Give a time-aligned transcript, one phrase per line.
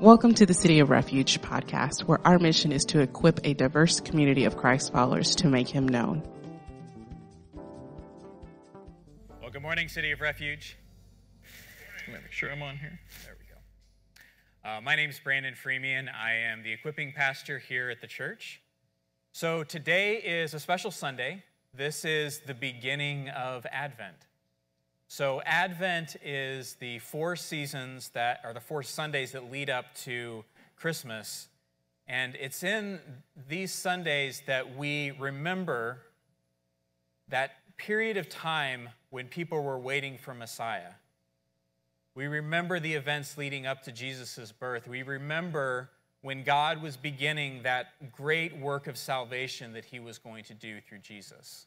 [0.00, 3.98] Welcome to the City of Refuge podcast, where our mission is to equip a diverse
[3.98, 6.22] community of Christ followers to make him known.
[9.42, 10.76] Well, good morning, City of Refuge.
[12.06, 13.00] Let me make sure I'm on here.
[13.24, 14.70] There we go.
[14.70, 16.06] Uh, my name is Brandon Freemian.
[16.14, 18.60] I am the equipping pastor here at the church.
[19.32, 21.42] So today is a special Sunday.
[21.74, 24.27] This is the beginning of Advent.
[25.10, 30.44] So, Advent is the four seasons that are the four Sundays that lead up to
[30.76, 31.48] Christmas.
[32.06, 33.00] And it's in
[33.48, 36.02] these Sundays that we remember
[37.28, 40.92] that period of time when people were waiting for Messiah.
[42.14, 44.86] We remember the events leading up to Jesus' birth.
[44.86, 45.88] We remember
[46.20, 50.82] when God was beginning that great work of salvation that he was going to do
[50.82, 51.66] through Jesus.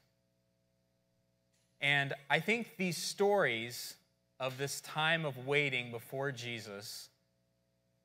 [1.81, 3.95] And I think these stories
[4.39, 7.09] of this time of waiting before Jesus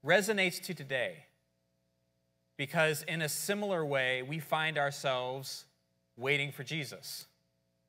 [0.05, 1.25] resonates to today.
[2.57, 5.65] Because in a similar way, we find ourselves
[6.17, 7.27] waiting for Jesus.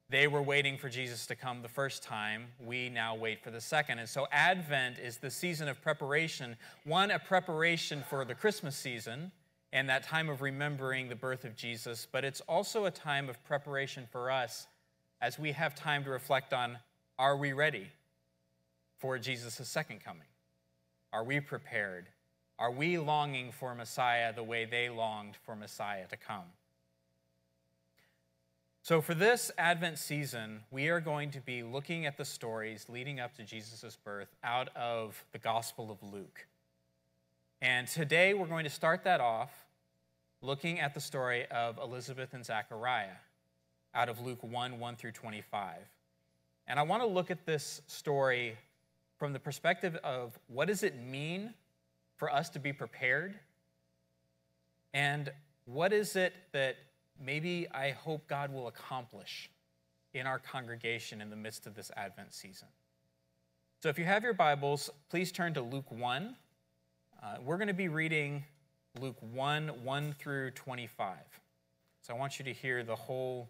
[0.10, 2.48] They were waiting for Jesus to come the first time.
[2.60, 4.00] We now wait for the second.
[4.00, 6.56] And so Advent is the season of preparation.
[6.86, 9.32] One, a preparation for the Christmas season
[9.74, 13.44] and that time of remembering the birth of Jesus, but it's also a time of
[13.44, 14.68] preparation for us
[15.22, 16.78] as we have time to reflect on
[17.20, 17.88] are we ready
[18.98, 20.28] for Jesus' second coming?
[21.12, 22.08] Are we prepared?
[22.60, 26.46] Are we longing for Messiah the way they longed for Messiah to come?
[28.82, 33.20] So, for this Advent season, we are going to be looking at the stories leading
[33.20, 36.48] up to Jesus' birth out of the Gospel of Luke.
[37.62, 39.52] And today we're going to start that off
[40.42, 43.18] looking at the story of Elizabeth and Zachariah
[43.98, 45.78] out of Luke 1 1 through 25.
[46.68, 48.56] And I want to look at this story
[49.18, 51.54] from the perspective of what does it mean
[52.16, 53.34] for us to be prepared?
[54.94, 55.32] And
[55.66, 56.78] what is it that
[57.20, 59.50] maybe I hope God will accomplish
[60.14, 62.68] in our congregation in the midst of this Advent season?
[63.82, 66.36] So if you have your Bibles, please turn to Luke 1.
[67.24, 68.44] Uh, we're going to be reading
[69.02, 71.16] Luke 1 1 through 25.
[72.02, 73.50] So I want you to hear the whole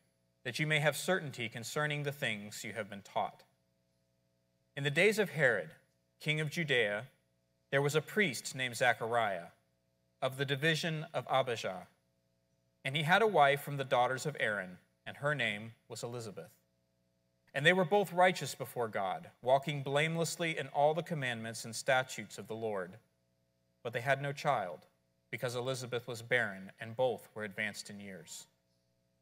[0.43, 3.43] that you may have certainty concerning the things you have been taught.
[4.75, 5.71] In the days of Herod,
[6.19, 7.03] king of Judea,
[7.71, 9.47] there was a priest named Zachariah
[10.21, 11.87] of the division of Abijah,
[12.83, 16.51] and he had a wife from the daughters of Aaron, and her name was Elizabeth.
[17.53, 22.37] And they were both righteous before God, walking blamelessly in all the commandments and statutes
[22.37, 22.91] of the Lord.
[23.83, 24.79] But they had no child,
[25.29, 28.47] because Elizabeth was barren, and both were advanced in years.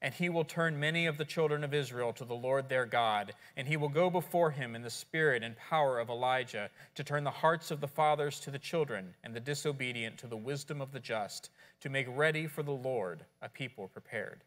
[0.00, 3.32] And he will turn many of the children of Israel to the Lord their God,
[3.56, 7.24] and he will go before him in the spirit and power of Elijah to turn
[7.24, 10.92] the hearts of the fathers to the children, and the disobedient to the wisdom of
[10.92, 11.50] the just,
[11.80, 14.44] to make ready for the Lord a people prepared.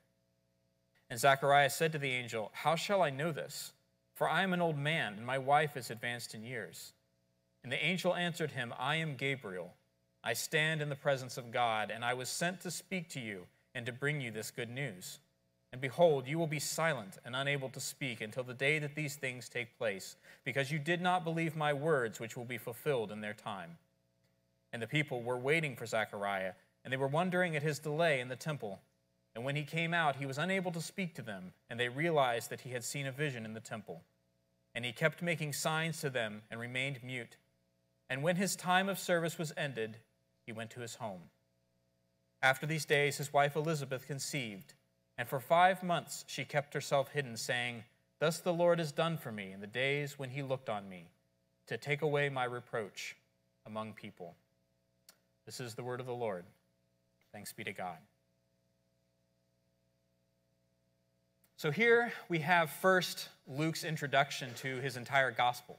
[1.09, 3.73] And Zacharias said to the angel, How shall I know this?
[4.15, 6.93] For I am an old man, and my wife is advanced in years.
[7.63, 9.73] And the angel answered him, I am Gabriel.
[10.23, 13.47] I stand in the presence of God, and I was sent to speak to you
[13.75, 15.19] and to bring you this good news.
[15.71, 19.15] And behold, you will be silent and unable to speak until the day that these
[19.15, 23.21] things take place, because you did not believe my words, which will be fulfilled in
[23.21, 23.77] their time.
[24.73, 26.53] And the people were waiting for Zechariah,
[26.83, 28.81] and they were wondering at his delay in the temple.
[29.33, 32.49] And when he came out, he was unable to speak to them, and they realized
[32.49, 34.01] that he had seen a vision in the temple.
[34.75, 37.37] And he kept making signs to them and remained mute.
[38.09, 39.97] And when his time of service was ended,
[40.45, 41.21] he went to his home.
[42.41, 44.73] After these days, his wife Elizabeth conceived,
[45.17, 47.83] and for five months she kept herself hidden, saying,
[48.19, 51.09] Thus the Lord has done for me in the days when he looked on me,
[51.67, 53.15] to take away my reproach
[53.65, 54.35] among people.
[55.45, 56.45] This is the word of the Lord.
[57.31, 57.97] Thanks be to God.
[61.57, 65.77] So here we have first Luke's introduction to his entire gospel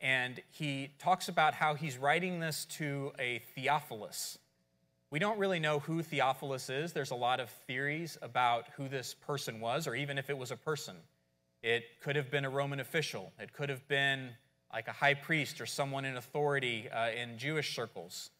[0.00, 4.38] and he talks about how he's writing this to a Theophilus.
[5.10, 6.92] We don't really know who Theophilus is.
[6.92, 10.52] There's a lot of theories about who this person was, or even if it was
[10.52, 10.94] a person.
[11.64, 14.30] It could have been a Roman official, it could have been
[14.72, 18.30] like a high priest or someone in authority uh, in Jewish circles.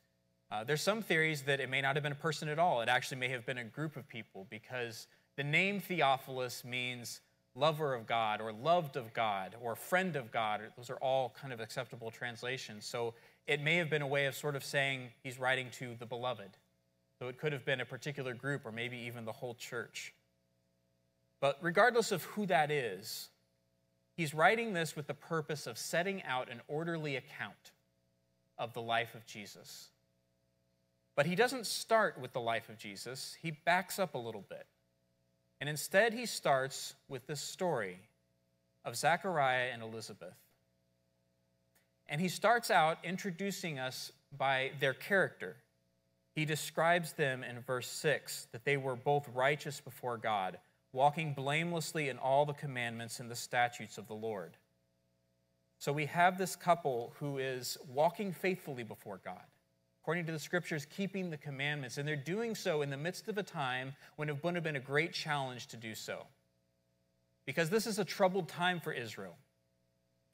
[0.49, 2.83] Uh, there's some theories that it may not have been a person at all.
[2.83, 7.21] It actually may have been a group of people because the name Theophilus means
[7.55, 10.61] lover of God or loved of God or friend of God.
[10.77, 12.87] Those are all kind of acceptable translations.
[12.87, 13.15] So
[13.47, 16.57] it may have been a way of sort of saying he's writing to the beloved.
[17.19, 20.15] So it could have been a particular group or maybe even the whole church.
[21.41, 23.29] But regardless of who that is,
[24.17, 27.73] he's writing this with the purpose of setting out an orderly account
[28.59, 29.89] of the life of Jesus.
[31.17, 34.67] But he doesn't start with the life of Jesus, he backs up a little bit.
[35.61, 37.99] And instead, he starts with this story
[38.85, 40.35] of Zechariah and Elizabeth.
[42.09, 45.57] And he starts out introducing us by their character.
[46.35, 50.59] He describes them in verse 6 that they were both righteous before God,
[50.93, 54.57] walking blamelessly in all the commandments and the statutes of the Lord.
[55.79, 59.41] So we have this couple who is walking faithfully before God
[60.03, 61.99] according to the scriptures, keeping the commandments.
[61.99, 64.77] And they're doing so in the midst of a time when it would have been
[64.77, 66.27] a great challenge to do so.
[67.47, 69.37] Because this is a troubled time for Israel.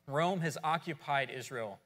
[0.07, 1.81] Rome has occupied Israel,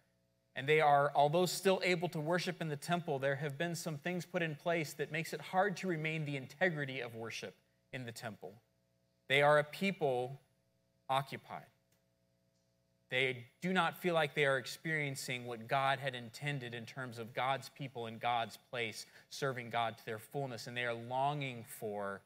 [0.55, 3.97] and they are, although still able to worship in the temple, there have been some
[3.97, 7.55] things put in place that makes it hard to remain the integrity of worship
[7.93, 8.53] in the temple.
[9.29, 10.38] They are a people
[11.09, 11.65] occupied.
[13.11, 17.35] They do not feel like they are experiencing what God had intended in terms of
[17.35, 22.23] God's people in God's place, serving God to their fullness, and they are longing for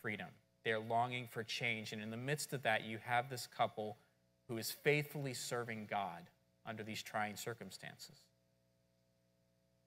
[0.00, 0.28] freedom.
[0.64, 1.92] They are longing for change.
[1.92, 3.96] And in the midst of that, you have this couple
[4.48, 6.28] who is faithfully serving God
[6.64, 8.16] under these trying circumstances.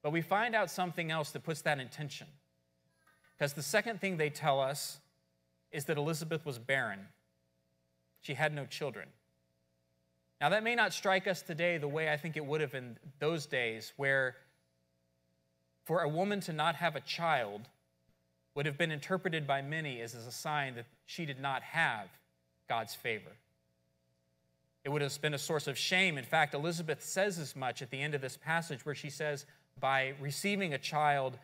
[0.04, 2.28] But we find out something else that puts that in tension.
[3.38, 5.00] Because the second thing they tell us
[5.72, 7.08] is that Elizabeth was barren,
[8.22, 9.08] she had no children.
[10.42, 12.98] Now, that may not strike us today the way I think it would have in
[13.20, 14.36] those days, where
[15.86, 17.62] for a woman to not have a child
[18.56, 22.08] would have been interpreted by many as, as a sign that she did not have
[22.68, 23.32] God's favor.
[24.84, 26.18] It would have been a source of shame.
[26.18, 29.46] In fact, Elizabeth says as much at the end of this passage, where she says,
[29.80, 31.38] By receiving a child,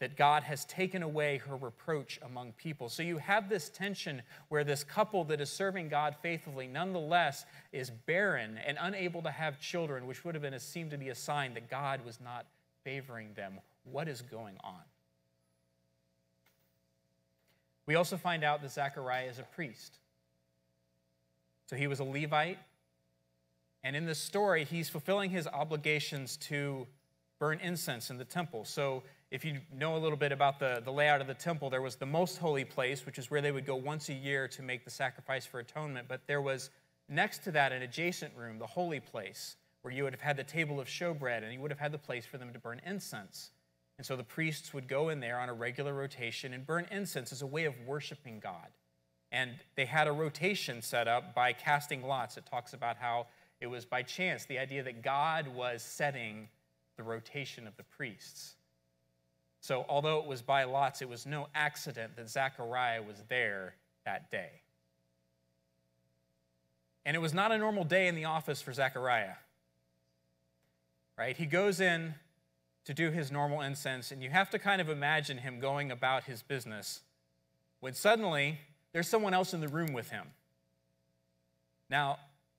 [0.00, 2.88] that God has taken away her reproach among people.
[2.88, 7.90] So you have this tension where this couple that is serving God faithfully nonetheless is
[7.90, 11.54] barren and unable to have children, which would have been seemed to be a sign
[11.54, 12.46] that God was not
[12.82, 13.60] favoring them.
[13.84, 14.80] What is going on?
[17.86, 19.98] We also find out that Zechariah is a priest.
[21.66, 22.58] So he was a Levite,
[23.82, 26.86] and in this story, he's fulfilling his obligations to
[27.38, 28.64] burn incense in the temple.
[28.64, 29.02] So
[29.34, 31.96] if you know a little bit about the, the layout of the temple, there was
[31.96, 34.84] the most holy place, which is where they would go once a year to make
[34.84, 36.06] the sacrifice for atonement.
[36.06, 36.70] But there was
[37.08, 40.44] next to that an adjacent room, the holy place, where you would have had the
[40.44, 43.50] table of showbread and you would have had the place for them to burn incense.
[43.98, 47.32] And so the priests would go in there on a regular rotation and burn incense
[47.32, 48.68] as a way of worshiping God.
[49.32, 52.36] And they had a rotation set up by casting lots.
[52.36, 53.26] It talks about how
[53.60, 56.46] it was by chance, the idea that God was setting
[56.96, 58.54] the rotation of the priests.
[59.64, 64.30] So, although it was by lots, it was no accident that Zechariah was there that
[64.30, 64.60] day.
[67.06, 69.36] And it was not a normal day in the office for Zechariah.
[71.16, 71.34] Right?
[71.34, 72.14] He goes in
[72.84, 76.24] to do his normal incense, and you have to kind of imagine him going about
[76.24, 77.00] his business
[77.80, 78.58] when suddenly
[78.92, 80.26] there's someone else in the room with him.
[81.88, 82.18] Now,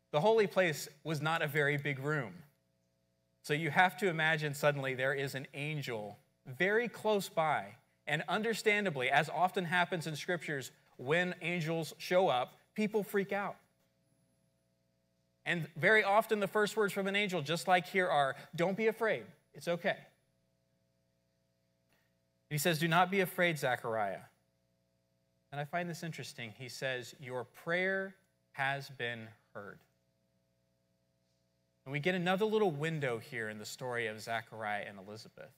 [0.09, 2.33] the holy place was not a very big room.
[3.43, 7.75] So you have to imagine suddenly there is an angel very close by.
[8.07, 13.55] And understandably, as often happens in scriptures, when angels show up, people freak out.
[15.45, 18.87] And very often, the first words from an angel, just like here, are Don't be
[18.87, 19.23] afraid,
[19.53, 19.97] it's okay.
[22.49, 24.21] He says, Do not be afraid, Zechariah.
[25.51, 26.53] And I find this interesting.
[26.57, 28.15] He says, Your prayer
[28.53, 29.79] has been heard.
[31.85, 35.51] And we get another little window here in the story of Zachariah and Elizabeth,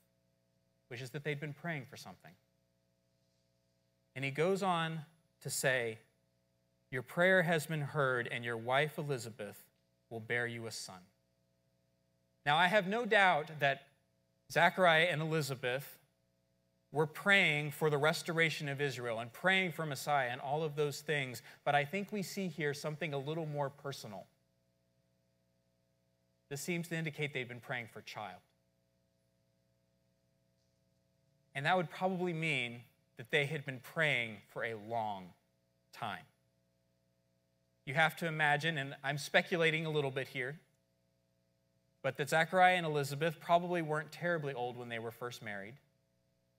[0.88, 2.32] which is that they'd been praying for something.
[4.16, 5.02] And he goes on
[5.42, 6.00] to say,
[6.92, 9.64] Your prayer has been heard, and your wife Elizabeth
[10.10, 11.00] will bear you a son.
[12.46, 13.88] Now, I have no doubt that
[14.52, 15.98] Zachariah and Elizabeth
[16.92, 21.02] were praying for the restoration of Israel and praying for Messiah and all of those
[21.02, 24.26] things, but I think we see here something a little more personal.
[26.50, 28.40] This seems to indicate they've been praying for child.
[31.58, 32.82] And that would probably mean
[33.18, 35.26] that they had been praying for a long
[35.92, 36.22] time.
[37.84, 40.60] You have to imagine, and I'm speculating a little bit here,
[42.04, 45.74] but that Zachariah and Elizabeth probably weren't terribly old when they were first married.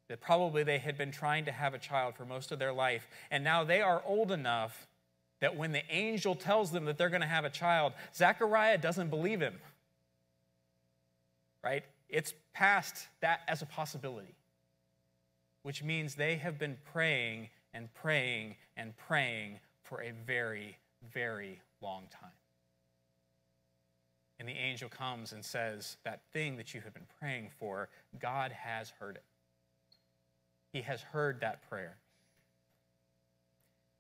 [0.09, 3.07] That probably they had been trying to have a child for most of their life,
[3.31, 4.89] and now they are old enough
[5.39, 9.11] that when the angel tells them that they're going to have a child, Zachariah doesn't
[9.11, 9.61] believe him
[11.65, 11.85] right?
[12.09, 14.35] It's past that as a possibility,
[15.69, 20.79] which means they have been praying and praying and praying for a very,
[21.13, 22.31] very long time.
[24.39, 28.51] And the angel comes and says, That thing that you have been praying for, God
[28.51, 29.25] has heard it.
[30.73, 31.99] He has heard that prayer.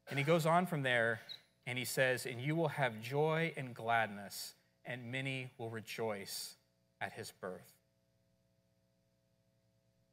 [0.08, 1.20] And he goes on from there
[1.66, 4.54] and he says, And you will have joy and gladness,
[4.86, 6.54] and many will rejoice
[6.98, 7.77] at his birth.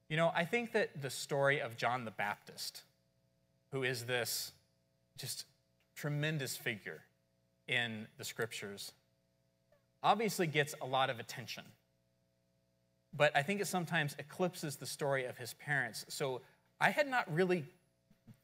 [0.09, 2.83] You know, I think that the story of John the Baptist,
[3.71, 4.51] who is this
[5.17, 5.45] just
[5.95, 7.01] tremendous figure
[7.67, 8.91] in the scriptures,
[10.03, 11.63] obviously gets a lot of attention.
[13.17, 16.05] But I think it sometimes eclipses the story of his parents.
[16.09, 16.41] So
[16.79, 17.65] I had not really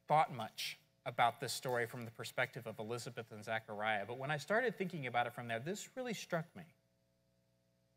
[0.07, 4.05] thought much about this story from the perspective of Elizabeth and Zechariah.
[4.07, 6.63] But when I started thinking about it from there, this really struck me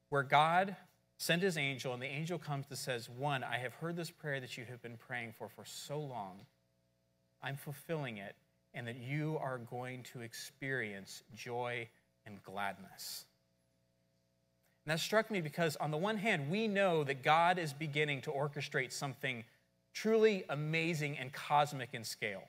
[0.08, 0.76] where God
[1.16, 4.40] sent his angel, and the angel comes and says, One, I have heard this prayer
[4.40, 6.40] that you have been praying for for so long.
[7.42, 8.34] I'm fulfilling it,
[8.72, 11.88] and that you are going to experience joy
[12.26, 13.24] and gladness.
[14.84, 18.20] And that struck me because, on the one hand, we know that God is beginning
[18.22, 19.44] to orchestrate something
[19.92, 22.42] truly amazing and cosmic in scale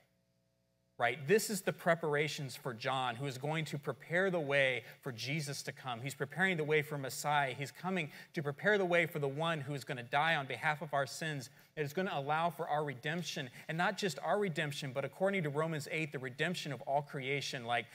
[0.97, 1.27] right?
[1.27, 5.61] This is the preparations for John, who is going to prepare the way for Jesus
[5.63, 5.99] to come.
[6.01, 7.53] He's preparing the way for Messiah.
[7.53, 10.45] He's coming to prepare the way for the one who is going to die on
[10.45, 11.49] behalf of our sins.
[11.75, 15.43] It is going to allow for our redemption, and not just our redemption, but according
[15.43, 17.65] to Romans 8, the redemption of all creation.
[17.65, 17.87] Like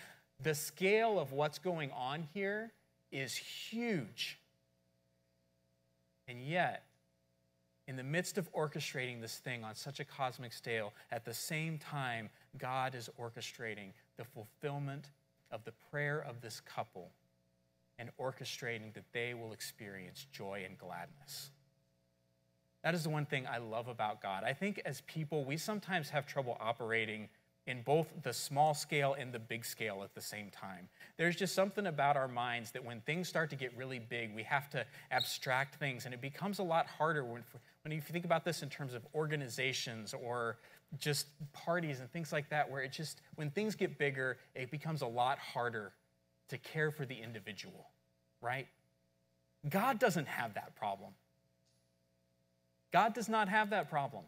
[0.42, 2.70] the scale of what's going on here
[3.10, 4.38] is huge.
[6.28, 6.84] And yet,
[7.88, 11.76] in the midst of orchestrating this thing on such a cosmic scale, at the same
[11.78, 15.10] time, God is orchestrating the fulfillment
[15.50, 17.10] of the prayer of this couple
[17.98, 21.50] and orchestrating that they will experience joy and gladness.
[22.82, 24.42] That is the one thing I love about God.
[24.44, 27.28] I think as people, we sometimes have trouble operating
[27.66, 30.88] in both the small scale and the big scale at the same time.
[31.18, 34.42] There's just something about our minds that when things start to get really big, we
[34.44, 37.44] have to abstract things, and it becomes a lot harder when,
[37.84, 40.56] when you think about this in terms of organizations or
[40.98, 45.02] just parties and things like that, where it just, when things get bigger, it becomes
[45.02, 45.92] a lot harder
[46.48, 47.88] to care for the individual,
[48.40, 48.66] right?
[49.68, 51.12] God doesn't have that problem.
[52.92, 54.24] God does not have that problem.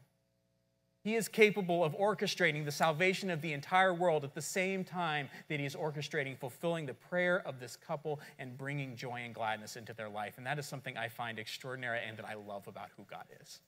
[1.03, 5.29] He is capable of orchestrating the salvation of the entire world at the same time
[5.49, 9.75] that he is orchestrating fulfilling the prayer of this couple and bringing joy and gladness
[9.75, 10.35] into their life.
[10.37, 13.59] And that is something I find extraordinary and that I love about who God is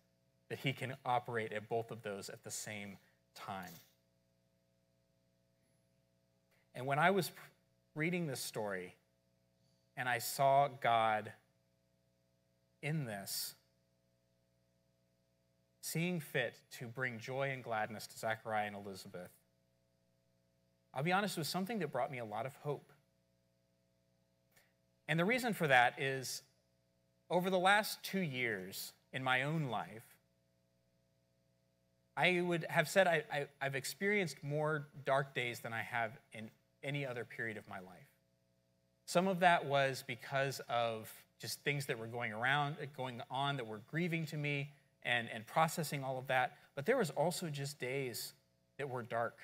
[0.48, 2.96] that he can operate at both of those at the same
[3.34, 3.72] time.
[6.74, 7.30] And when I was
[7.94, 8.94] reading this story
[9.96, 11.32] and I saw God
[12.82, 13.54] in this,
[15.80, 19.30] seeing fit to bring joy and gladness to Zachariah and Elizabeth,
[20.92, 22.92] I'll be honest, it was something that brought me a lot of hope.
[25.08, 26.42] And the reason for that is
[27.30, 30.13] over the last two years in my own life,
[32.16, 36.50] I would have said I, I've experienced more dark days than I have in
[36.82, 38.06] any other period of my life.
[39.06, 43.56] Some of that was because of just things that were going around, uh, going on
[43.56, 44.70] that were grieving to me
[45.02, 46.56] and, and processing all of that.
[46.74, 48.32] But there was also just days
[48.78, 49.36] that were dark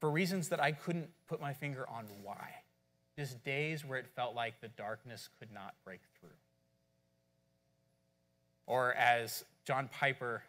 [0.00, 2.50] for reasons that I couldn't put my finger on why.
[3.16, 6.30] Just days where it felt like the darkness could not break through.
[8.66, 10.42] Or as John Piper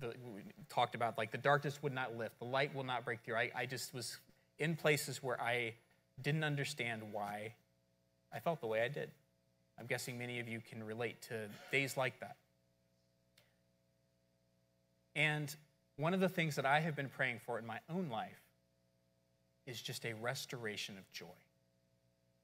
[0.00, 3.20] the, we talked about like the darkness would not lift, the light will not break
[3.24, 3.36] through.
[3.36, 4.18] I, I just was
[4.58, 5.74] in places where I
[6.22, 7.54] didn't understand why
[8.32, 9.10] I felt the way I did.
[9.78, 12.36] I'm guessing many of you can relate to days like that.
[15.14, 15.54] And
[15.96, 18.40] one of the things that I have been praying for in my own life
[19.66, 21.26] is just a restoration of joy.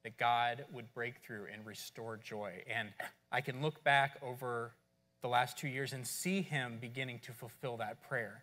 [0.02, 2.62] That God would break through and restore joy.
[2.72, 2.90] And
[3.32, 4.72] I can look back over
[5.24, 8.42] the last two years and see Him beginning to fulfill that prayer.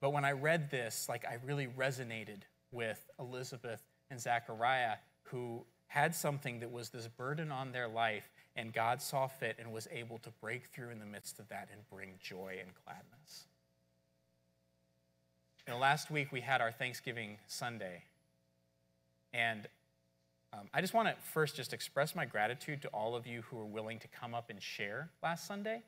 [0.00, 6.14] But when I read this, like I really resonated with Elizabeth and Zachariah, who had
[6.14, 10.16] something that was this burden on their life, and God saw fit and was able
[10.20, 13.44] to break through in the midst of that and bring joy and gladness.
[15.66, 18.04] You know, last week we had our Thanksgiving Sunday,
[19.34, 19.68] and
[20.54, 23.56] um, I just want to first just express my gratitude to all of you who
[23.56, 25.82] were willing to come up and share last Sunday.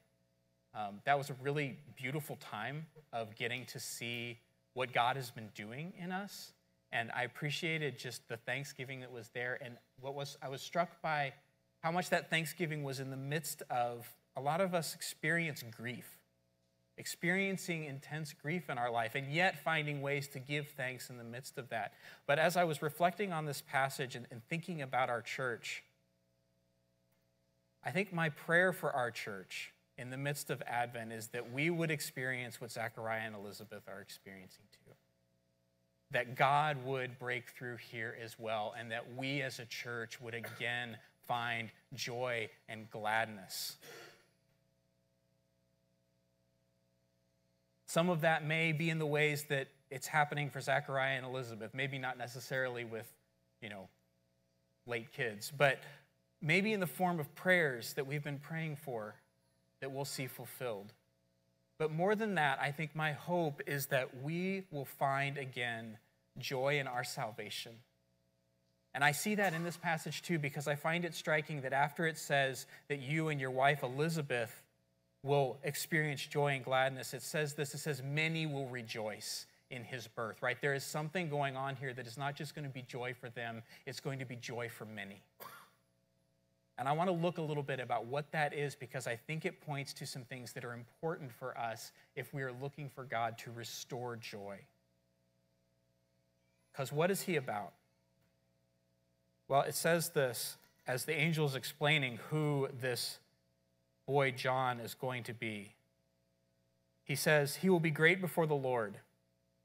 [0.75, 4.39] Um, that was a really beautiful time of getting to see
[4.75, 6.53] what God has been doing in us.
[6.93, 9.59] And I appreciated just the Thanksgiving that was there.
[9.62, 11.33] And what was I was struck by
[11.81, 16.19] how much that Thanksgiving was in the midst of a lot of us experience grief,
[16.99, 21.25] experiencing intense grief in our life, and yet finding ways to give thanks in the
[21.25, 21.95] midst of that.
[22.27, 25.83] But as I was reflecting on this passage and, and thinking about our church,
[27.85, 31.69] I think my prayer for our church in the midst of Advent is that we
[31.69, 34.92] would experience what Zechariah and Elizabeth are experiencing too.
[36.11, 40.35] That God would break through here as well, and that we as a church would
[40.35, 40.97] again
[41.28, 43.76] find joy and gladness.
[47.87, 51.75] Some of that may be in the ways that it's happening for Zechariah and Elizabeth,
[51.75, 53.12] maybe not necessarily with,
[53.61, 53.88] you know,
[54.87, 55.78] late kids, but
[56.40, 59.14] maybe in the form of prayers that we've been praying for
[59.80, 60.92] that we'll see fulfilled.
[61.78, 65.96] But more than that, I think my hope is that we will find again
[66.38, 67.72] joy in our salvation.
[68.92, 72.06] And I see that in this passage too, because I find it striking that after
[72.06, 74.62] it says that you and your wife Elizabeth
[75.23, 80.08] will experience joy and gladness, it says this it says, many will rejoice in his
[80.08, 80.56] birth, right?
[80.60, 83.30] There is something going on here that is not just going to be joy for
[83.30, 85.23] them, it's going to be joy for many.
[86.80, 89.45] And I want to look a little bit about what that is because I think
[89.45, 93.04] it points to some things that are important for us if we are looking for
[93.04, 94.56] God to restore joy.
[96.73, 97.75] Because what is He about?
[99.47, 103.19] Well, it says this as the angel is explaining who this
[104.06, 105.75] boy John is going to be.
[107.04, 108.97] He says, He will be great before the Lord,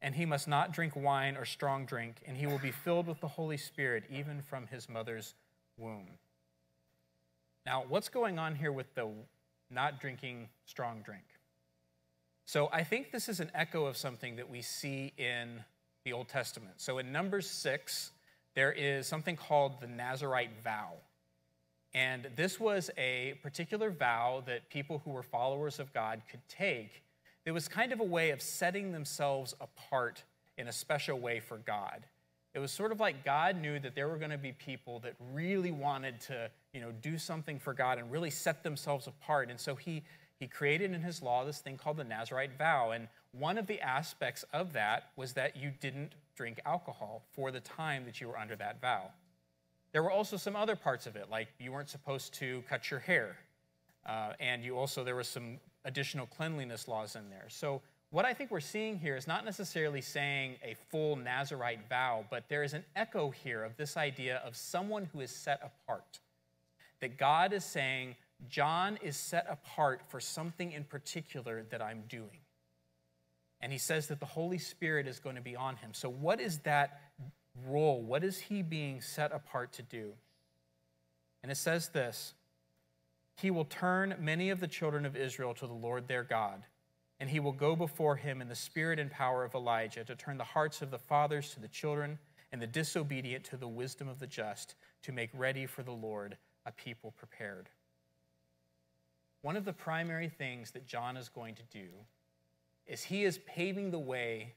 [0.01, 3.21] and he must not drink wine or strong drink, and he will be filled with
[3.21, 5.33] the Holy Spirit even from his mother's
[5.77, 6.17] womb.
[7.65, 9.09] Now, what's going on here with the
[9.71, 11.23] not drinking strong drink?
[12.45, 15.63] So I think this is an echo of something that we see in
[16.03, 16.75] the Old Testament.
[16.77, 18.11] So in Numbers 6,
[18.53, 20.93] there is something called the Nazarite vow.
[21.95, 27.03] And this was a particular vow that people who were followers of God could take.
[27.45, 30.23] It was kind of a way of setting themselves apart
[30.57, 32.05] in a special way for God.
[32.55, 35.13] It was sort of like God knew that there were going to be people that
[35.33, 39.51] really wanted to, you know, do something for God and really set themselves apart.
[39.51, 40.03] And so he
[40.39, 42.91] he created in his law this thing called the Nazarite vow.
[42.91, 47.61] And one of the aspects of that was that you didn't drink alcohol for the
[47.61, 49.11] time that you were under that vow.
[49.93, 52.99] There were also some other parts of it, like you weren't supposed to cut your
[52.99, 53.37] hair.
[54.05, 57.45] Uh, and you also, there was some additional cleanliness laws in there.
[57.47, 57.81] So
[58.15, 62.47] what I think we're seeing here is not necessarily saying a full Nazarite vow, but
[62.47, 66.21] there is an echo here of this idea of someone who is set apart.
[67.01, 68.15] That God is saying,
[68.47, 72.39] John is set apart for something in particular that I'm doing.
[73.59, 75.89] And he says that the Holy Spirit is going to be on him.
[75.91, 77.01] So, what is that
[77.67, 78.01] role?
[78.01, 80.13] What is he being set apart to do?
[81.43, 82.33] And it says this
[83.35, 86.63] He will turn many of the children of Israel to the Lord their God
[87.19, 90.37] and he will go before him in the spirit and power of Elijah to turn
[90.37, 92.19] the hearts of the fathers to the children
[92.51, 96.37] and the disobedient to the wisdom of the just, to make ready for the Lord
[96.65, 97.69] a people prepared.
[99.41, 101.87] One of the primary things that John is going to do
[102.87, 104.53] is he is paving the way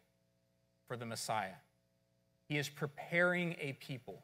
[0.86, 1.56] for the Messiah.
[2.48, 4.22] He is preparing a people.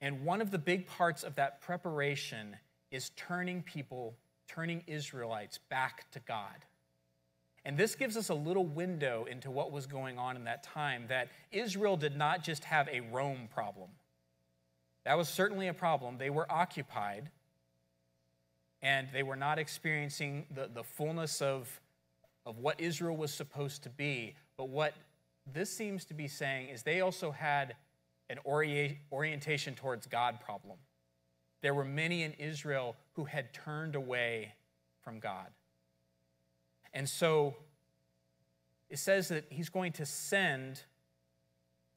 [0.00, 2.56] And one of the big parts of that preparation
[2.90, 4.16] is turning people
[4.48, 6.64] turning Israelites back to God.
[7.64, 11.06] And this gives us a little window into what was going on in that time
[11.08, 13.90] that Israel did not just have a Rome problem.
[15.04, 16.18] That was certainly a problem.
[16.18, 17.30] They were occupied
[18.82, 21.80] and they were not experiencing the, the fullness of,
[22.44, 24.36] of what Israel was supposed to be.
[24.56, 24.94] But what
[25.52, 27.74] this seems to be saying is they also had
[28.30, 30.76] an orientation towards God problem.
[31.62, 34.54] There were many in Israel who had turned away
[35.02, 35.48] from God.
[36.92, 37.56] And so
[38.88, 40.82] it says that he's going to send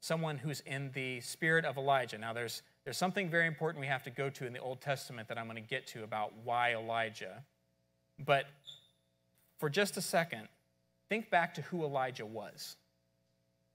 [0.00, 2.18] someone who's in the spirit of Elijah.
[2.18, 5.28] Now, there's, there's something very important we have to go to in the Old Testament
[5.28, 7.44] that I'm going to get to about why Elijah.
[8.18, 8.46] But
[9.58, 10.48] for just a second,
[11.08, 12.76] think back to who Elijah was.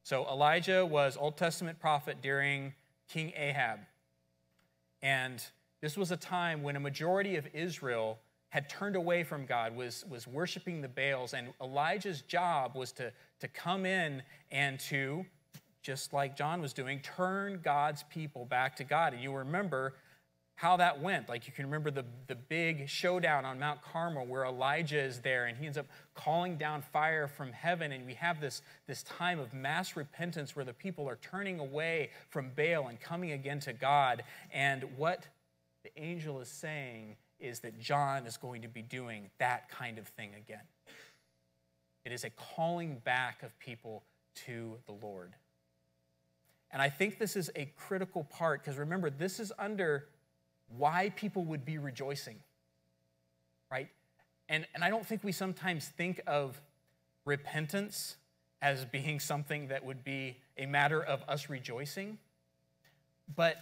[0.04, 2.74] So, Elijah was Old Testament prophet during
[3.08, 3.80] King Ahab.
[5.02, 5.44] And
[5.86, 8.18] this was a time when a majority of Israel
[8.50, 11.36] had turned away from God, was, was worshiping the Baals.
[11.36, 15.24] And Elijah's job was to, to come in and to,
[15.84, 19.14] just like John was doing, turn God's people back to God.
[19.14, 19.94] And you remember
[20.56, 21.30] how that went.
[21.30, 25.46] Like you can remember the, the big showdown on Mount Carmel where Elijah is there
[25.46, 27.92] and he ends up calling down fire from heaven.
[27.92, 32.10] And we have this, this time of mass repentance where the people are turning away
[32.32, 34.24] from Baal and coming again to God.
[34.52, 35.28] And what
[35.86, 40.08] the angel is saying is that John is going to be doing that kind of
[40.08, 40.64] thing again.
[42.04, 44.04] It is a calling back of people
[44.46, 45.34] to the Lord.
[46.72, 50.08] And I think this is a critical part because remember, this is under
[50.76, 52.38] why people would be rejoicing,
[53.72, 53.90] right?
[54.50, 56.60] And, and I don't think we sometimes think of
[57.26, 58.16] repentance
[58.62, 62.18] as being something that would be a matter of us rejoicing.
[63.36, 63.58] But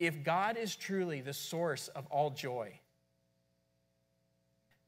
[0.00, 2.80] if God is truly the source of all joy,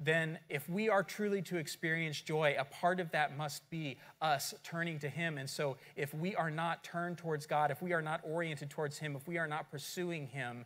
[0.01, 4.55] then if we are truly to experience joy, a part of that must be us
[4.64, 5.38] turning to Him.
[5.38, 8.98] And so, if we are not turned towards God, if we are not oriented towards
[8.98, 10.64] Him, if we are not pursuing Him,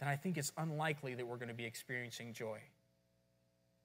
[0.00, 2.60] then I think it's unlikely that we're going to be experiencing joy.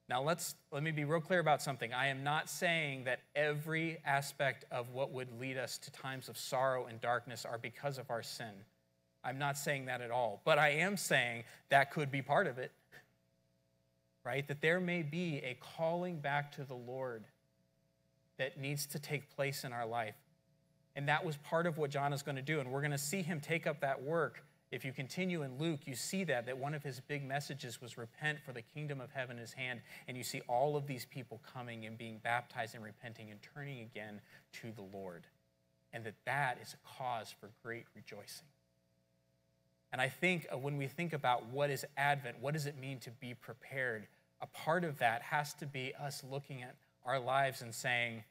[0.09, 1.91] Now, let's, let me be real clear about something.
[1.91, 6.37] I am not saying that every aspect of what would lead us to times of
[6.37, 8.53] sorrow and darkness are because of our sin.
[9.23, 10.41] I'm not saying that at all.
[10.43, 12.71] But I am saying that could be part of it
[14.23, 14.47] right?
[14.47, 17.23] That there may be a calling back to the Lord
[18.37, 20.15] that needs to take place in our life.
[20.95, 22.59] And that was part of what John is going to do.
[22.59, 24.43] And we're going to see him take up that work.
[24.71, 27.97] If you continue in Luke, you see that, that one of his big messages was
[27.97, 29.81] repent for the kingdom of heaven is hand.
[30.07, 33.81] And you see all of these people coming and being baptized and repenting and turning
[33.81, 34.21] again
[34.61, 35.25] to the Lord.
[35.93, 38.47] And that that is a cause for great rejoicing.
[39.93, 42.97] And I think uh, when we think about what is Advent, what does it mean
[43.01, 44.07] to be prepared?
[44.41, 46.75] A part of that has to be us looking at
[47.05, 48.23] our lives and saying,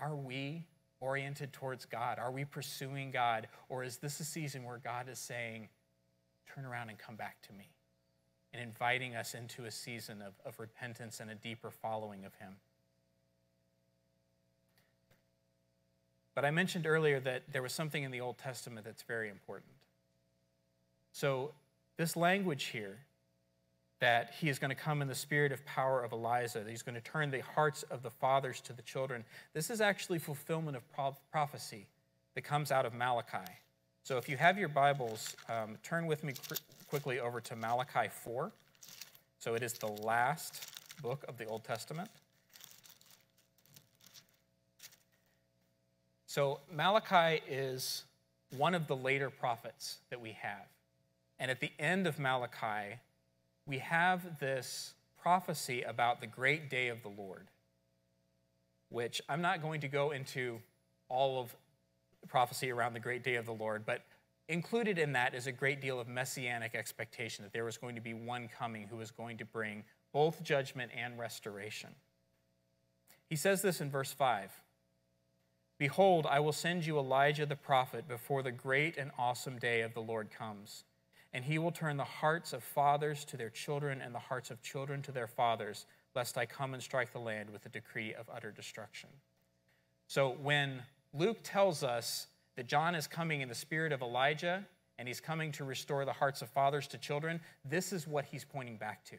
[0.00, 0.66] are we
[0.98, 2.18] oriented towards God?
[2.18, 3.46] Are we pursuing God?
[3.68, 5.68] Or is this a season where God is saying,
[6.52, 7.70] turn around and come back to me?
[8.52, 12.56] And inviting us into a season of, of repentance and a deeper following of Him.
[16.34, 19.73] But I mentioned earlier that there was something in the Old Testament that's very important.
[21.14, 21.52] So,
[21.96, 22.98] this language here,
[24.00, 26.82] that he is going to come in the spirit of power of Elijah, that he's
[26.82, 30.76] going to turn the hearts of the fathers to the children, this is actually fulfillment
[30.76, 30.82] of
[31.30, 31.86] prophecy
[32.34, 33.48] that comes out of Malachi.
[34.02, 36.32] So, if you have your Bibles, um, turn with me
[36.88, 38.50] quickly over to Malachi 4.
[39.38, 40.68] So, it is the last
[41.00, 42.10] book of the Old Testament.
[46.26, 48.02] So, Malachi is
[48.56, 50.66] one of the later prophets that we have.
[51.38, 53.00] And at the end of Malachi,
[53.66, 57.48] we have this prophecy about the great day of the Lord,
[58.90, 60.60] which I'm not going to go into
[61.08, 61.54] all of
[62.20, 64.02] the prophecy around the great day of the Lord, but
[64.48, 68.00] included in that is a great deal of messianic expectation that there was going to
[68.00, 71.90] be one coming who was going to bring both judgment and restoration.
[73.28, 74.50] He says this in verse 5
[75.78, 79.94] Behold, I will send you Elijah the prophet before the great and awesome day of
[79.94, 80.84] the Lord comes
[81.34, 84.62] and he will turn the hearts of fathers to their children and the hearts of
[84.62, 88.30] children to their fathers, lest I come and strike the land with a decree of
[88.32, 89.10] utter destruction.
[90.06, 94.64] So when Luke tells us that John is coming in the spirit of Elijah
[94.96, 98.44] and he's coming to restore the hearts of fathers to children, this is what he's
[98.44, 99.16] pointing back to.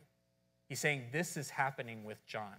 [0.69, 2.56] He's saying this is happening with John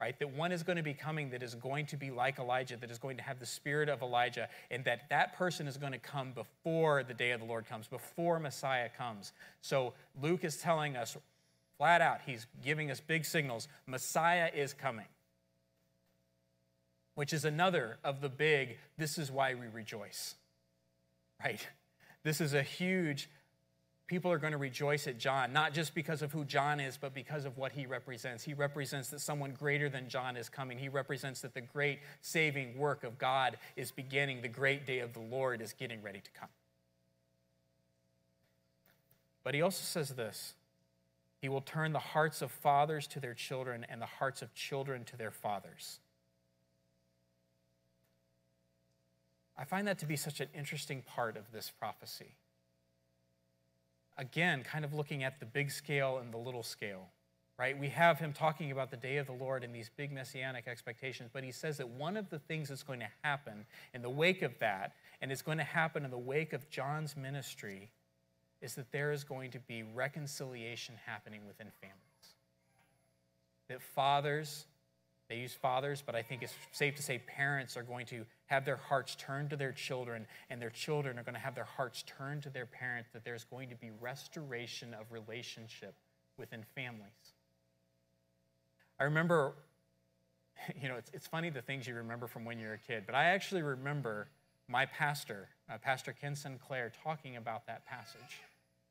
[0.00, 0.18] right?
[0.18, 2.90] That one is going to be coming that is going to be like Elijah, that
[2.90, 5.98] is going to have the spirit of Elijah, and that that person is going to
[5.98, 9.32] come before the day of the Lord comes, before Messiah comes.
[9.60, 11.16] So Luke is telling us
[11.76, 15.06] flat out, he's giving us big signals Messiah is coming,
[17.14, 20.34] which is another of the big, this is why we rejoice,
[21.44, 21.66] right?
[22.22, 23.28] This is a huge
[24.10, 27.14] people are going to rejoice at John, not just because of who John is, but
[27.14, 28.42] because of what he represents.
[28.42, 30.78] He represents that someone greater than John is coming.
[30.78, 34.42] He represents that the great saving work of God is beginning.
[34.42, 36.48] The great day of the Lord is getting ready to come.
[39.44, 40.54] But he also says this
[41.40, 45.04] He will turn the hearts of fathers to their children and the hearts of children
[45.04, 46.00] to their fathers.
[49.56, 52.34] I find that to be such an interesting part of this prophecy
[54.20, 57.08] again, kind of looking at the big scale and the little scale,
[57.58, 57.76] right?
[57.76, 61.30] We have him talking about the day of the Lord and these big messianic expectations,
[61.32, 64.42] but he says that one of the things that's going to happen in the wake
[64.42, 67.90] of that, and it's going to happen in the wake of John's ministry,
[68.60, 71.96] is that there is going to be reconciliation happening within families.
[73.68, 74.66] That fathers
[75.30, 78.64] they use fathers, but I think it's safe to say parents are going to have
[78.64, 82.02] their hearts turned to their children, and their children are going to have their hearts
[82.04, 85.94] turned to their parents, that there's going to be restoration of relationship
[86.36, 87.34] within families.
[88.98, 89.52] I remember,
[90.82, 93.14] you know, it's, it's funny the things you remember from when you're a kid, but
[93.14, 94.26] I actually remember
[94.66, 98.40] my pastor, uh, Pastor Ken Sinclair, talking about that passage.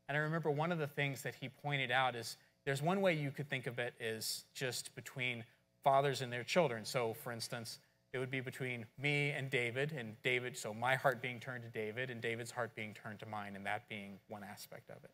[0.07, 3.13] And I remember one of the things that he pointed out is there's one way
[3.13, 5.43] you could think of it is just between
[5.83, 6.85] fathers and their children.
[6.85, 7.79] So, for instance,
[8.11, 11.69] it would be between me and David, and David, so my heart being turned to
[11.69, 15.11] David, and David's heart being turned to mine, and that being one aspect of it.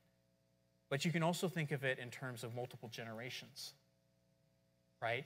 [0.90, 3.74] But you can also think of it in terms of multiple generations,
[5.02, 5.26] right?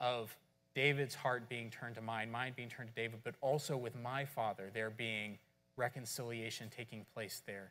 [0.00, 0.36] Of
[0.74, 4.24] David's heart being turned to mine, mine being turned to David, but also with my
[4.24, 5.38] father, there being
[5.76, 7.70] reconciliation taking place there,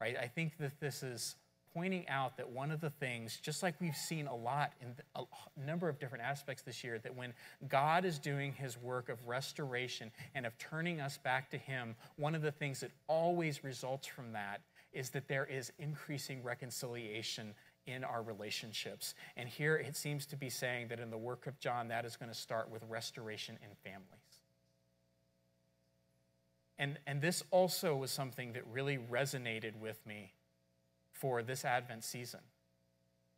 [0.00, 0.16] right?
[0.16, 1.36] I think that this is
[1.74, 5.24] pointing out that one of the things, just like we've seen a lot in a
[5.66, 7.32] number of different aspects this year, that when
[7.68, 12.34] God is doing his work of restoration and of turning us back to him, one
[12.34, 14.60] of the things that always results from that
[14.92, 17.54] is that there is increasing reconciliation
[17.86, 19.14] in our relationships.
[19.36, 22.16] And here it seems to be saying that in the work of John, that is
[22.16, 24.06] going to start with restoration in families.
[26.78, 30.32] And, and this also was something that really resonated with me
[31.20, 32.40] for this Advent season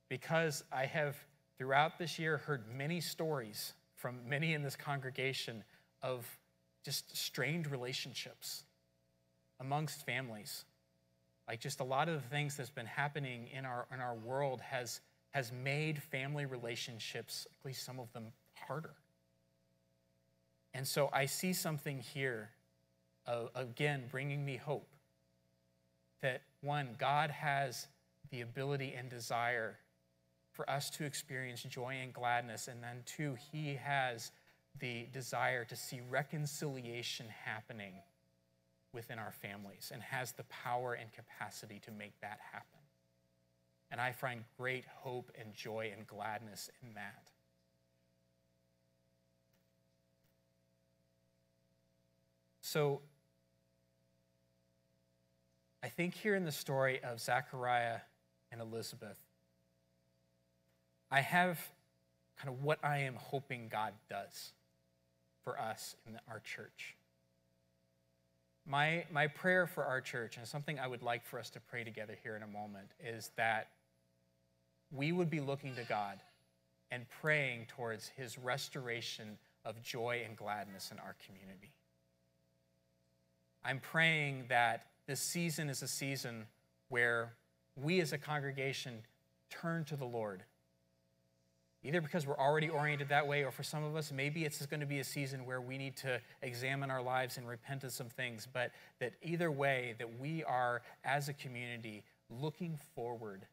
[0.08, 1.16] because I have
[1.58, 5.64] throughout this year heard many stories from many in this congregation
[6.00, 6.26] of
[6.84, 8.64] just strained relationships
[9.58, 10.64] amongst families.
[11.48, 14.60] Like just a lot of the things that's been happening in our in our world
[14.60, 15.00] has
[15.32, 18.94] has made family relationships, at least some of them, harder.
[20.74, 22.50] And so I see something here,
[23.26, 24.88] uh, again, bringing me hope
[26.20, 27.86] that one, God has
[28.30, 29.78] the ability and desire
[30.52, 32.68] for us to experience joy and gladness.
[32.68, 34.32] And then two, He has
[34.80, 37.94] the desire to see reconciliation happening
[38.92, 42.78] within our families and has the power and capacity to make that happen.
[43.90, 47.28] And I find great hope and joy and gladness in that.
[52.60, 53.02] So,
[55.82, 57.98] I think here in the story of Zechariah
[58.52, 59.16] and Elizabeth,
[61.10, 61.58] I have
[62.38, 64.52] kind of what I am hoping God does
[65.42, 66.96] for us in our church.
[68.64, 71.82] My, my prayer for our church, and something I would like for us to pray
[71.82, 73.68] together here in a moment, is that
[74.92, 76.20] we would be looking to God
[76.92, 81.72] and praying towards his restoration of joy and gladness in our community.
[83.64, 86.46] I'm praying that this season is a season
[86.88, 87.34] where
[87.76, 89.02] we as a congregation
[89.50, 90.44] turn to the Lord.
[91.84, 94.80] Either because we're already oriented that way, or for some of us, maybe it's going
[94.80, 98.08] to be a season where we need to examine our lives and repent of some
[98.08, 98.46] things.
[98.52, 103.46] But that either way, that we are, as a community, looking forward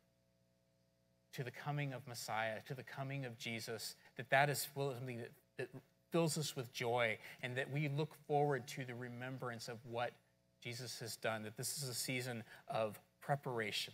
[1.33, 5.31] to the coming of Messiah, to the coming of Jesus, that that is something that,
[5.57, 5.69] that
[6.11, 10.11] fills us with joy, and that we look forward to the remembrance of what
[10.61, 13.93] Jesus has done, that this is a season of preparation,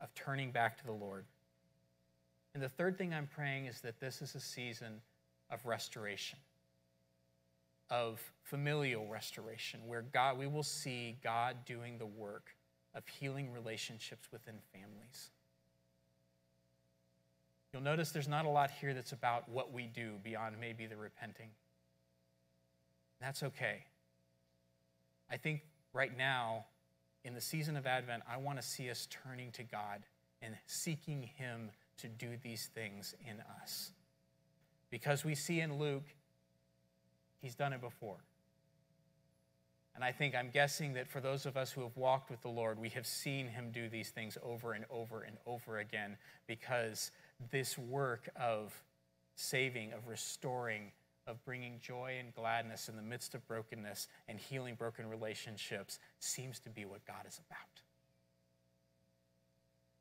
[0.00, 1.24] of turning back to the Lord.
[2.54, 5.00] And the third thing I'm praying is that this is a season
[5.50, 6.38] of restoration,
[7.90, 12.54] of familial restoration, where God, we will see God doing the work
[12.94, 15.30] of healing relationships within families.
[17.72, 20.96] You'll notice there's not a lot here that's about what we do beyond maybe the
[20.96, 21.48] repenting.
[23.20, 23.84] That's okay.
[25.28, 25.62] I think
[25.94, 26.66] right now,
[27.24, 30.02] in the season of Advent, I want to see us turning to God
[30.42, 33.92] and seeking Him to do these things in us.
[34.90, 36.04] Because we see in Luke,
[37.40, 38.18] He's done it before.
[39.94, 42.48] And I think I'm guessing that for those of us who have walked with the
[42.48, 46.16] Lord, we have seen him do these things over and over and over again
[46.48, 47.12] because
[47.52, 48.74] this work of
[49.36, 50.90] saving, of restoring,
[51.26, 56.58] of bringing joy and gladness in the midst of brokenness and healing broken relationships seems
[56.60, 57.82] to be what God is about.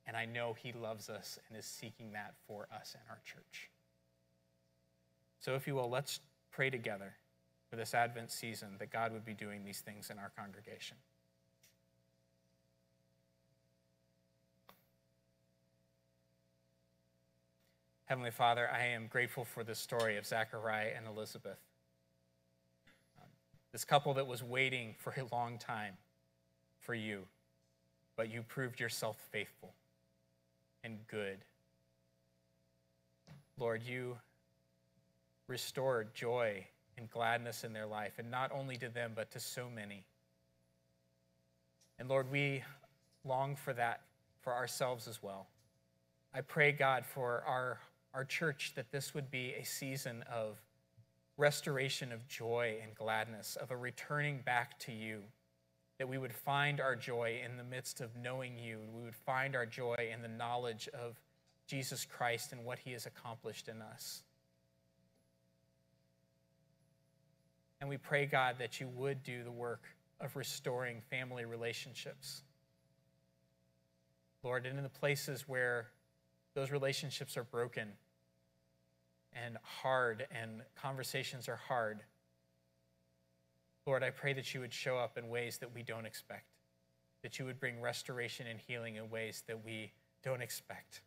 [0.06, 3.70] And I know He loves us and is seeking that for us and our church.
[5.40, 6.20] So, if you will, let's
[6.52, 7.14] pray together
[7.70, 10.98] for this Advent season that God would be doing these things in our congregation.
[18.14, 21.58] Heavenly Father, I am grateful for the story of Zachariah and Elizabeth.
[23.20, 23.28] Um,
[23.72, 25.96] this couple that was waiting for a long time
[26.80, 27.24] for you,
[28.16, 29.74] but you proved yourself faithful
[30.84, 31.40] and good.
[33.58, 34.16] Lord, you
[35.48, 36.68] restored joy
[37.00, 40.06] and gladness in their life, and not only to them, but to so many.
[41.98, 42.62] And Lord, we
[43.26, 44.02] long for that
[44.44, 45.48] for ourselves as well.
[46.32, 47.80] I pray, God, for our,
[48.14, 50.62] our church that this would be a season of
[51.38, 55.22] restoration of joy and gladness, of a returning back to you,
[55.98, 58.80] that we would find our joy in the midst of knowing you.
[58.96, 61.20] We would find our joy in the knowledge of
[61.68, 64.24] Jesus Christ and what he has accomplished in us.
[67.82, 69.84] And we pray, God, that you would do the work
[70.22, 72.44] of restoring family relationships.
[74.44, 75.88] Lord, and in the places where
[76.54, 77.90] those relationships are broken
[79.44, 82.02] and hard and conversations are hard,
[83.86, 86.48] Lord, I pray that you would show up in ways that we don't expect,
[87.22, 89.92] that you would bring restoration and healing in ways that we
[90.24, 91.02] don't expect,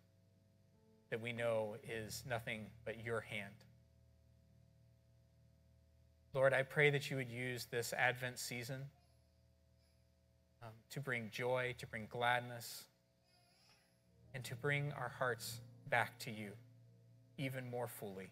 [1.10, 3.54] that we know is nothing but your hand.
[6.34, 8.82] Lord, I pray that you would use this Advent season
[10.62, 12.84] um, to bring joy, to bring gladness,
[14.34, 16.52] and to bring our hearts back to you
[17.38, 18.30] even more fully.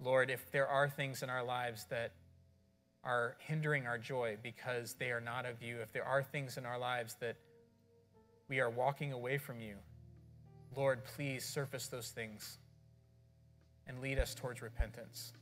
[0.00, 2.12] Lord, if there are things in our lives that
[3.02, 6.66] are hindering our joy because they are not of you, if there are things in
[6.66, 7.36] our lives that
[8.48, 9.76] we are walking away from you,
[10.76, 12.58] Lord, please surface those things
[13.86, 15.32] and lead us towards repentance.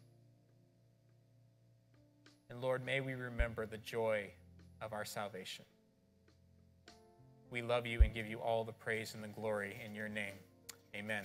[2.51, 4.31] And Lord, may we remember the joy
[4.83, 5.65] of our salvation.
[7.51, 10.35] We love you and give you all the praise and the glory in your name.
[10.95, 11.25] Amen.